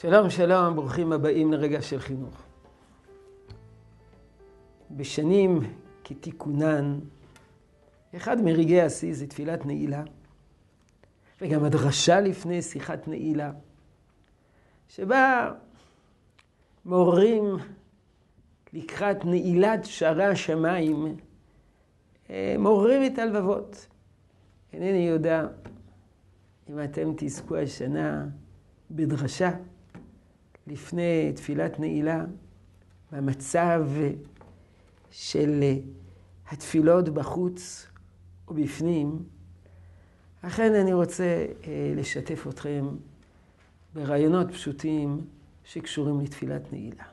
שלום, 0.00 0.30
שלום, 0.30 0.76
ברוכים 0.76 1.12
הבאים 1.12 1.52
לרגע 1.52 1.82
של 1.82 1.98
חינוך. 1.98 2.42
בשנים 4.90 5.60
כתיקונן, 6.04 6.98
אחד 8.16 8.40
מרגעי 8.42 8.80
השיא 8.80 9.14
זה 9.14 9.26
תפילת 9.26 9.66
נעילה, 9.66 10.02
וגם 11.40 11.64
הדרשה 11.64 12.20
לפני 12.20 12.62
שיחת 12.62 13.08
נעילה, 13.08 13.52
שבה 14.88 15.52
מעוררים 16.84 17.44
לקראת 18.72 19.24
נעילת 19.24 19.84
שערי 19.84 20.26
השמיים, 20.26 21.16
אה, 22.30 22.56
מעוררים 22.58 23.12
את 23.12 23.18
הלבבות. 23.18 23.86
אינני 24.72 25.08
יודע 25.08 25.46
אם 26.70 26.84
אתם 26.84 27.12
תזכו 27.16 27.56
השנה 27.56 28.26
בדרשה 28.90 29.50
לפני 30.68 31.32
תפילת 31.34 31.80
נעילה, 31.80 32.24
במצב 33.12 33.86
של 35.10 35.62
התפילות 36.50 37.08
בחוץ 37.08 37.86
ובפנים. 38.48 39.18
אכן 40.42 40.74
אני 40.74 40.92
רוצה 40.92 41.24
אה, 41.24 41.92
לשתף 41.96 42.46
אתכם 42.48 42.86
ברעיונות 43.94 44.50
פשוטים 44.50 45.20
שקשורים 45.64 46.20
לתפילת 46.20 46.72
נעילה. 46.72 47.04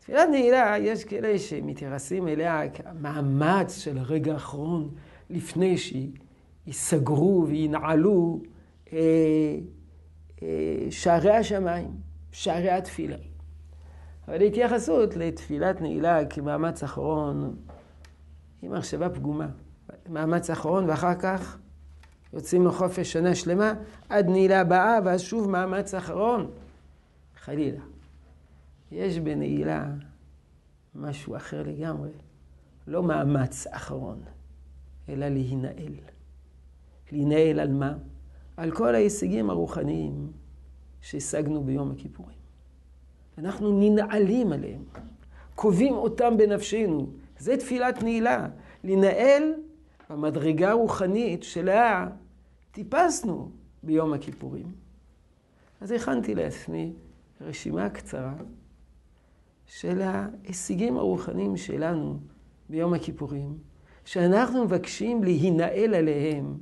תפילת 0.00 0.28
נעילה, 0.30 0.74
יש 0.78 1.04
כאלה 1.04 1.38
שמתייחסים 1.38 2.28
אליה 2.28 2.62
כמאמץ 2.70 3.78
של 3.78 3.98
הרגע 3.98 4.32
האחרון 4.32 4.90
לפני 5.30 5.76
שיסגרו 5.78 7.44
וינעלו 7.48 8.40
אה, 8.92 8.98
אה, 8.98 9.58
שערי 10.90 11.36
השמיים, 11.36 11.90
שערי 12.32 12.70
התפילה. 12.70 13.16
אבל 14.28 14.42
התייחסות 14.42 15.16
לתפילת 15.16 15.80
נעילה 15.80 16.24
כמאמץ 16.24 16.82
אחרון 16.82 17.56
היא 18.62 18.70
מחשבה 18.70 19.10
פגומה. 19.10 19.48
מאמץ 20.08 20.50
אחרון 20.50 20.90
ואחר 20.90 21.14
כך 21.14 21.58
יוצאים 22.32 22.66
לחופש 22.66 23.12
שנה 23.12 23.34
שלמה 23.34 23.72
עד 24.08 24.28
נעילה 24.28 24.60
הבאה 24.60 24.98
ואז 25.04 25.20
שוב 25.20 25.50
מאמץ 25.50 25.94
אחרון. 25.94 26.50
חלילה. 27.36 27.80
יש 28.92 29.18
בנעילה 29.18 29.86
משהו 30.94 31.36
אחר 31.36 31.62
לגמרי. 31.62 32.10
לא 32.86 33.02
מאמץ 33.02 33.66
אחרון, 33.66 34.20
אלא 35.08 35.28
להינעל. 35.28 35.94
להינעל 37.12 37.60
על 37.60 37.72
מה? 37.72 37.94
על 38.56 38.70
כל 38.70 38.94
ההישגים 38.94 39.50
הרוחניים 39.50 40.32
שהשגנו 41.00 41.64
ביום 41.64 41.90
הכיפורים. 41.90 42.36
אנחנו 43.38 43.80
ננעלים 43.80 44.52
עליהם, 44.52 44.82
קובעים 45.54 45.94
אותם 45.94 46.36
בנפשנו. 46.36 47.06
זה 47.38 47.56
תפילת 47.56 48.02
נעילה, 48.02 48.48
לנעל 48.84 49.42
במדרגה 50.10 50.70
הרוחנית 50.70 51.42
שלה 51.42 52.08
טיפסנו 52.72 53.50
ביום 53.82 54.12
הכיפורים. 54.12 54.72
אז 55.80 55.90
הכנתי 55.90 56.34
לעצמי 56.34 56.92
רשימה 57.40 57.90
קצרה 57.90 58.34
של 59.66 60.00
ההישגים 60.02 60.96
הרוחניים 60.96 61.56
שלנו 61.56 62.18
ביום 62.70 62.94
הכיפורים, 62.94 63.58
שאנחנו 64.04 64.64
מבקשים 64.64 65.24
להינעל 65.24 65.94
עליהם 65.94 66.58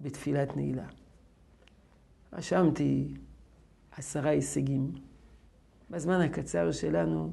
בתפילת 0.00 0.56
נעילה. 0.56 0.86
רשמתי 2.32 3.14
עשרה 3.96 4.30
הישגים. 4.30 4.92
בזמן 5.90 6.20
הקצר 6.20 6.72
שלנו 6.72 7.32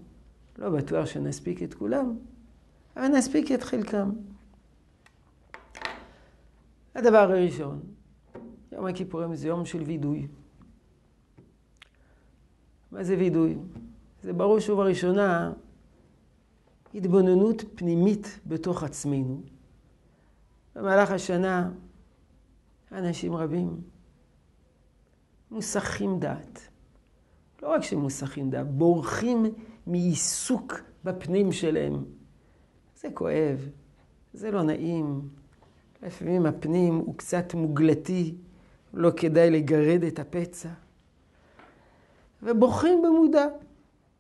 לא 0.57 0.69
בטוח 0.69 1.05
שנספיק 1.05 1.63
את 1.63 1.73
כולם, 1.73 2.17
אבל 2.95 3.07
נספיק 3.07 3.51
את 3.51 3.63
חלקם. 3.63 4.11
הדבר 6.95 7.17
הראשון, 7.17 7.79
יום 8.71 8.85
הכיפורים 8.85 9.35
זה 9.35 9.47
יום 9.47 9.65
של 9.65 9.81
וידוי. 9.81 10.27
מה 12.91 13.03
זה 13.03 13.17
וידוי? 13.17 13.57
זה 14.23 14.33
בראש 14.33 14.69
ובראשונה 14.69 15.53
התבוננות 16.95 17.63
פנימית 17.75 18.39
בתוך 18.45 18.83
עצמנו. 18.83 19.41
במהלך 20.75 21.11
השנה 21.11 21.71
אנשים 22.91 23.35
רבים 23.35 23.81
מוסכים 25.51 26.19
דעת. 26.19 26.67
לא 27.61 27.67
רק 27.67 27.83
שמוסכים 27.83 28.49
דעת, 28.49 28.67
בורחים 28.67 29.45
מעיסוק 29.87 30.73
בפנים 31.03 31.51
שלהם. 31.51 32.05
זה 32.95 33.07
כואב, 33.13 33.69
זה 34.33 34.51
לא 34.51 34.63
נעים. 34.63 35.29
לפעמים 36.03 36.45
הפנים 36.45 36.95
הוא 36.95 37.17
קצת 37.17 37.53
מוגלתי, 37.53 38.35
לא 38.93 39.11
כדאי 39.17 39.51
לגרד 39.51 40.03
את 40.03 40.19
הפצע. 40.19 40.69
ובוחרים 42.43 43.01
במודע 43.01 43.45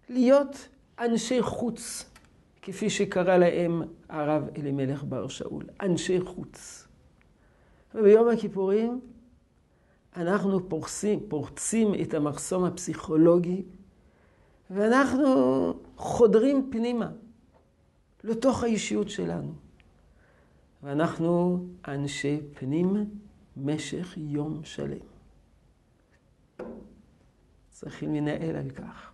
להיות 0.09 0.69
אנשי 0.99 1.41
חוץ, 1.41 2.09
כפי 2.61 2.89
שקרא 2.89 3.37
להם 3.37 3.81
הרב 4.09 4.49
אלימלך 4.57 5.03
בר 5.03 5.27
שאול, 5.27 5.63
אנשי 5.81 6.21
חוץ. 6.21 6.86
וביום 7.97 8.29
הכיפורים 8.29 9.01
אנחנו 10.15 10.69
פורסים, 10.69 11.19
פורצים 11.29 11.87
את 12.01 12.13
המחסום 12.13 12.63
הפסיכולוגי 12.63 13.63
ואנחנו 14.69 15.73
חודרים 15.97 16.69
פנימה 16.71 17.11
לתוך 18.23 18.63
האישיות 18.63 19.09
שלנו. 19.09 19.53
ואנחנו 20.83 21.65
אנשי 21.87 22.39
פנים 22.53 23.05
משך 23.57 24.13
יום 24.17 24.63
שלם. 24.63 24.97
צריכים 27.69 28.15
לנהל 28.15 28.55
על 28.55 28.69
כך. 28.69 29.11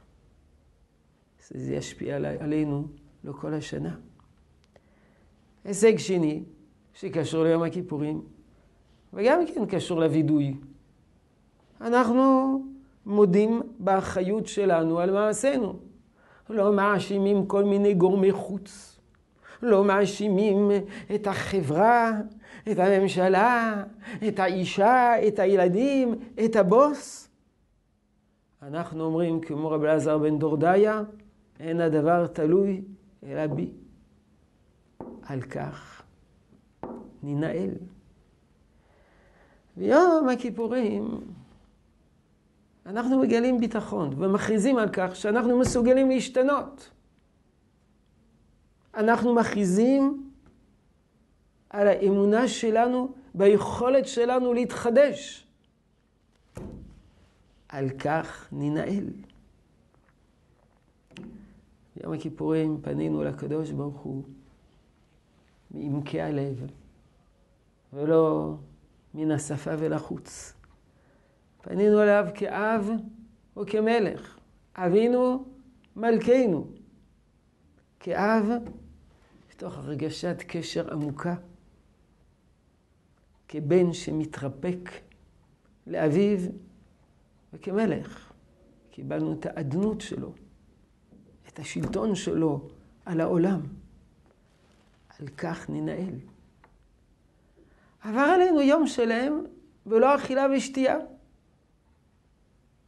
זה 1.50 1.76
ישפיע 1.76 2.16
עלינו 2.16 2.88
לכל 3.24 3.54
השנה. 3.54 3.96
הישג 5.64 5.98
שני, 5.98 6.44
שקשור 6.94 7.44
ליום 7.44 7.64
הכיפורים, 7.64 8.22
וגם 9.14 9.40
כן 9.46 9.66
קשור 9.66 10.00
לווידוי. 10.00 10.58
אנחנו 11.82 12.60
מודים 13.06 13.62
באחריות 13.80 14.48
שלנו 14.48 15.00
על 15.00 15.12
מעשינו. 15.12 15.80
לא 16.50 16.74
מאשימים 16.74 17.46
כל 17.46 17.64
מיני 17.64 17.94
גורמי 17.94 18.32
חוץ. 18.32 19.00
לא 19.62 19.84
מאשימים 19.84 20.72
את 21.16 21.28
החברה, 21.28 22.12
את 22.72 22.80
הממשלה, 22.80 23.84
את 24.28 24.40
האישה, 24.40 25.28
את 25.28 25.40
הילדים, 25.40 26.16
את 26.46 26.56
הבוס. 26.56 27.30
אנחנו 28.62 29.04
אומרים, 29.04 29.42
כמו 29.42 29.70
רבי 29.70 29.86
אלעזר 29.86 30.18
בן 30.18 30.40
דורדיה, 30.40 31.04
אין 31.60 31.82
הדבר 31.82 32.28
תלוי 32.28 32.82
אלא 33.24 33.48
בי. 33.48 33.72
על 35.24 35.42
כך 35.42 36.04
ננהל. 37.24 37.70
ביום 39.78 40.30
הכיפורים 40.30 41.22
אנחנו 42.86 43.20
מגלים 43.20 43.60
ביטחון 43.60 44.14
ומכריזים 44.18 44.78
על 44.78 44.90
כך 44.94 45.16
שאנחנו 45.16 45.60
מסוגלים 45.60 46.10
להשתנות. 46.10 46.90
אנחנו 48.96 49.36
מכריזים 49.36 50.32
על 51.70 51.88
האמונה 51.88 52.48
שלנו 52.48 53.14
ביכולת 53.34 54.08
שלנו 54.08 54.54
להתחדש. 54.54 55.48
על 57.70 57.90
כך 57.90 58.48
ננהל. 58.52 59.06
ביום 61.96 62.14
הכיפורים 62.14 62.82
פנינו 62.82 63.24
לקדוש 63.24 63.72
ברוך 63.72 64.00
הוא 64.00 64.24
מעמקי 65.72 66.22
הלב, 66.22 66.68
ולא 67.94 68.54
מן 69.14 69.32
השפה 69.32 69.72
ולחוץ. 69.80 70.54
פנינו 71.62 72.04
אליו 72.04 72.26
כאב 72.36 72.90
וכמלך. 73.60 74.38
אבינו 74.76 75.46
מלכנו. 75.96 76.68
כאב, 78.00 78.46
מתוך 79.52 79.78
הרגשת 79.78 80.38
קשר 80.48 80.94
עמוקה. 80.94 81.36
כבן 83.48 83.94
שמתרפק 83.94 84.90
לאביו 85.88 86.40
וכמלך. 87.54 88.32
קיבלנו 88.92 89.34
את 89.34 89.46
האדנות 89.46 90.02
שלו, 90.02 90.34
את 91.48 91.60
השלטון 91.60 92.16
שלו 92.16 92.68
על 93.06 93.22
העולם. 93.22 93.62
על 95.20 95.28
כך 95.28 95.70
ננהל. 95.70 96.16
עבר 98.04 98.20
עלינו 98.20 98.62
יום 98.62 98.88
שלם 98.88 99.44
ולא 99.86 100.16
אכילה 100.16 100.46
ושתייה. 100.56 100.98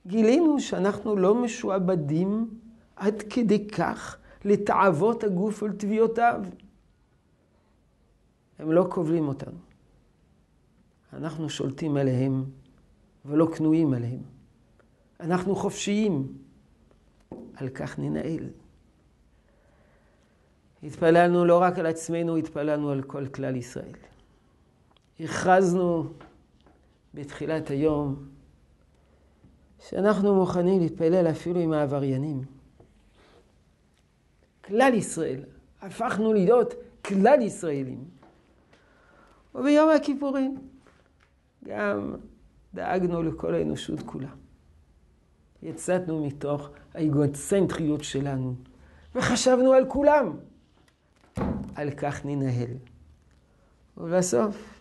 גילינו 0.08 0.60
שאנחנו 0.60 1.16
לא 1.16 1.36
משועבדים 1.36 2.60
עד 2.96 3.24
כדי 3.30 3.68
כך 3.68 4.18
לתאוות 4.46 5.24
הגוף 5.24 5.64
ולתביעותיו. 5.64 6.42
הם 8.60 8.72
לא 8.72 8.88
כובלים 8.90 9.28
אותנו. 9.28 9.58
אנחנו 11.14 11.50
שולטים 11.50 11.98
עליהם 11.98 12.46
ולא 13.26 13.48
כנועים 13.58 13.94
עליהם. 13.94 14.22
אנחנו 15.20 15.56
חופשיים. 15.56 16.28
על 17.56 17.70
כך 17.70 18.00
ננהל. 18.00 18.50
התפללנו 20.84 21.46
לא 21.46 21.62
רק 21.62 21.80
על 21.80 21.86
עצמנו, 21.86 22.38
התפללנו 22.38 22.90
על 22.90 23.02
כל 23.02 23.28
כלל 23.28 23.56
ישראל. 23.56 23.94
הכרזנו 25.20 26.14
בתחילת 27.14 27.70
היום 27.70 28.26
שאנחנו 29.90 30.36
מוכנים 30.36 30.82
להתפלל 30.82 31.28
אפילו 31.28 31.60
עם 31.60 31.74
העבריינים. 31.74 32.42
כלל 34.66 34.94
ישראל, 34.94 35.44
הפכנו 35.82 36.34
להיות 36.34 36.74
כלל 37.06 37.42
ישראלים. 37.42 38.04
וביום 39.56 39.90
הכיפורים 39.90 40.58
גם 41.64 42.16
דאגנו 42.74 43.24
לכל 43.24 43.54
האנושות 43.54 44.00
כולה. 44.06 44.30
יצאנו 45.64 46.26
מתוך 46.26 46.70
האגוצנטריות 46.94 48.04
שלנו 48.04 48.56
וחשבנו 49.16 49.74
על 49.74 49.86
כולם. 49.90 50.38
על 51.76 51.92
כך 51.92 52.26
ננהל. 52.26 52.72
ובסוף 53.98 54.75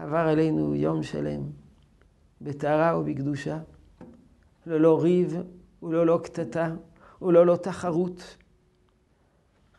עבר 0.00 0.16
עלינו 0.16 0.74
יום 0.74 1.02
שלם 1.02 1.42
בטהרה 2.40 2.98
ובקדושה, 2.98 3.58
ללא 4.66 5.02
ריב 5.02 5.36
וללא 5.82 6.20
קטטה 6.24 6.74
וללא 7.22 7.56
תחרות. 7.56 8.36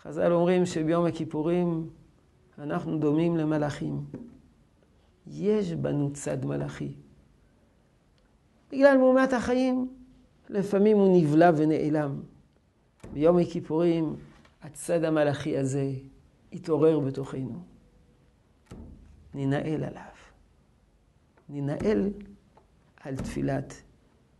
חז"ל 0.01 0.31
אומרים 0.31 0.65
שביום 0.65 1.05
הכיפורים 1.05 1.89
אנחנו 2.57 2.97
דומים 2.97 3.37
למלאכים. 3.37 4.05
יש 5.27 5.73
בנו 5.73 6.13
צד 6.13 6.45
מלאכי. 6.45 6.93
בגלל 8.71 8.97
מהומת 8.97 9.33
החיים, 9.33 9.87
לפעמים 10.49 10.97
הוא 10.97 11.21
נבלע 11.21 11.51
ונעלם. 11.57 12.21
ביום 13.13 13.37
הכיפורים 13.37 14.15
הצד 14.61 15.03
המלאכי 15.03 15.57
הזה 15.57 15.91
יתעורר 16.51 16.99
בתוכנו. 16.99 17.70
ננהל 19.33 19.83
עליו. 19.83 20.11
ננהל 21.49 22.09
על 23.01 23.15
תפילת 23.15 23.81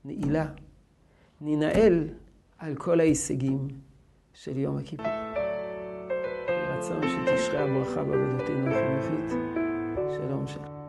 נעילה. 0.06 0.46
ננהל 1.42 2.08
על 2.58 2.76
כל 2.76 3.00
ההישגים 3.00 3.68
של 4.34 4.58
יום 4.58 4.78
הכיפור. 4.78 5.06
רצון 6.50 7.02
שתשרה 7.02 7.64
הברכה 7.64 8.04
בעבודתנו 8.04 8.70
החינוכית. 8.70 9.32
שלום 10.18 10.48
שלום. 10.48 10.81